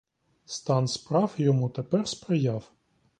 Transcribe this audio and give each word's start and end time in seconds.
Стан 0.45 0.87
справ 0.87 1.33
йому 1.37 1.69
тепер 1.69 2.07
сприяв. 2.07 2.71